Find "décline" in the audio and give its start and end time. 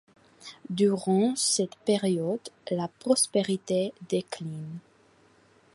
4.09-4.79